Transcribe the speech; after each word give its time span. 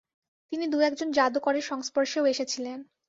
তিনি 0.51 0.65
দু-একজন 0.67 1.07
যাদুকরের 1.11 1.61
সংস্পর্শেও 1.61 2.25
এসেছিলেন। 2.25 2.79